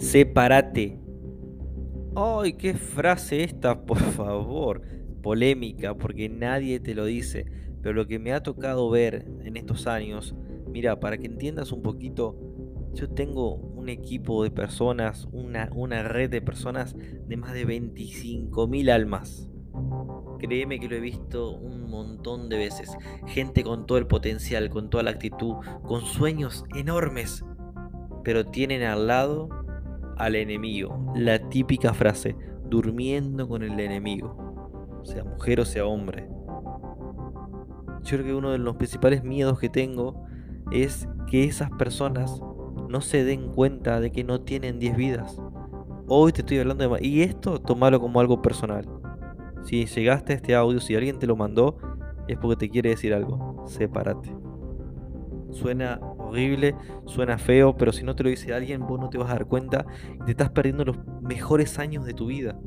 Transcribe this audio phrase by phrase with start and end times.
[0.00, 0.98] Sepárate.
[2.16, 4.80] ¡Ay, qué frase esta, por favor!
[5.22, 7.44] Polémica, porque nadie te lo dice.
[7.82, 10.34] Pero lo que me ha tocado ver en estos años,
[10.66, 12.34] mira, para que entiendas un poquito,
[12.94, 18.90] yo tengo un equipo de personas, una, una red de personas de más de 25.000
[18.90, 19.50] almas.
[20.38, 22.90] Créeme que lo he visto un montón de veces.
[23.26, 27.44] Gente con todo el potencial, con toda la actitud, con sueños enormes,
[28.24, 29.59] pero tienen al lado
[30.20, 31.12] al enemigo.
[31.14, 32.36] La típica frase,
[32.68, 36.28] durmiendo con el enemigo, sea mujer o sea hombre.
[38.02, 40.24] Yo creo que uno de los principales miedos que tengo
[40.72, 42.40] es que esas personas
[42.88, 45.40] no se den cuenta de que no tienen 10 vidas.
[46.06, 47.06] Hoy te estoy hablando de...
[47.06, 48.88] Y esto tomalo como algo personal.
[49.62, 51.76] Si llegaste a este audio, si alguien te lo mandó,
[52.26, 53.64] es porque te quiere decir algo.
[53.66, 54.34] Sepárate.
[55.50, 56.74] Suena horrible,
[57.06, 59.46] suena feo, pero si no te lo dice alguien, vos no te vas a dar
[59.46, 62.58] cuenta y te estás perdiendo los mejores años de tu vida.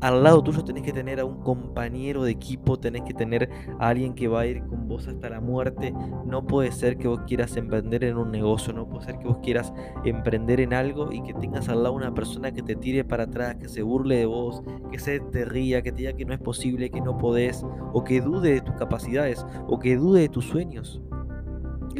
[0.00, 3.88] Al lado tuyo tenés que tener a un compañero de equipo, tenés que tener a
[3.88, 5.92] alguien que va a ir con vos hasta la muerte.
[6.24, 9.36] No puede ser que vos quieras emprender en un negocio, no puede ser que vos
[9.42, 13.24] quieras emprender en algo y que tengas al lado una persona que te tire para
[13.24, 16.32] atrás, que se burle de vos, que se te ría, que te diga que no
[16.32, 20.28] es posible, que no podés, o que dude de tus capacidades, o que dude de
[20.30, 21.02] tus sueños.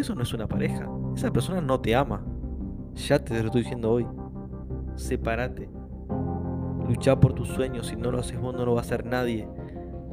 [0.00, 0.88] Eso no es una pareja.
[1.14, 2.24] Esa persona no te ama.
[2.94, 4.06] Ya te lo estoy diciendo hoy.
[4.94, 5.68] Sepárate.
[6.88, 7.88] Lucha por tus sueños.
[7.88, 9.46] Si no lo haces vos, no lo va a hacer nadie.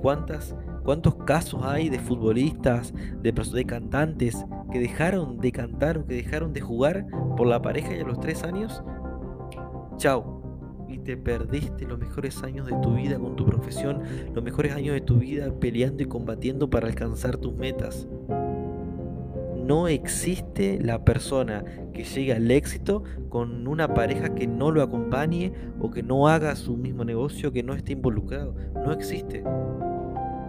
[0.02, 6.16] ¿Cuántas, ¿Cuántos casos hay de futbolistas, de, de cantantes que dejaron de cantar o que
[6.16, 8.84] dejaron de jugar por la pareja y a los tres años?
[9.96, 10.44] Chao
[10.90, 14.94] y te perdiste los mejores años de tu vida con tu profesión, los mejores años
[14.94, 18.08] de tu vida peleando y combatiendo para alcanzar tus metas
[19.68, 25.52] no existe la persona que llegue al éxito con una pareja que no lo acompañe
[25.80, 28.56] o que no haga su mismo negocio, que no esté involucrado.
[28.74, 29.44] No existe.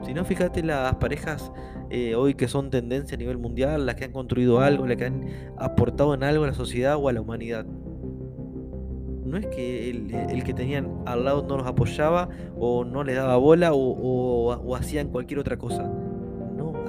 [0.02, 1.50] Si no, fíjate las parejas
[1.90, 5.06] eh, hoy que son tendencia a nivel mundial, las que han construido algo, las que
[5.06, 5.26] han
[5.56, 7.66] aportado en algo a la sociedad o a la humanidad.
[7.66, 13.36] No es que el, que tenían al lado no los apoyaba o no les daba
[13.36, 15.90] bola o hacían cualquier otra cosa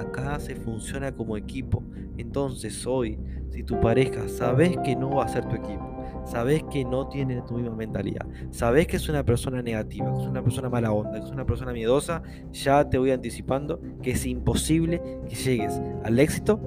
[0.00, 1.82] acá se funciona como equipo.
[2.16, 3.18] Entonces hoy,
[3.50, 5.90] si tu pareja sabes que no va a ser tu equipo,
[6.24, 10.26] sabes que no tiene tu misma mentalidad, sabes que es una persona negativa, que es
[10.26, 12.22] una persona mala onda, que es una persona miedosa,
[12.52, 16.60] ya te voy anticipando que es imposible que llegues al éxito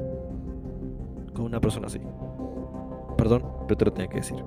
[1.34, 2.00] con una persona así.
[3.18, 4.44] Perdón, pero te lo tenía que decir.